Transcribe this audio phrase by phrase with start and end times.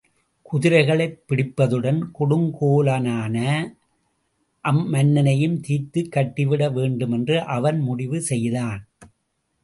[0.41, 3.35] குதிரைகளைப் பிடிப்பதுடன், கொடுங்கோலனான
[4.63, 8.87] அம்மன்னனையும் தீர்த்துக் கட்டிவிட வேண்டு மென்று அவன் முடிவு செய்தான்.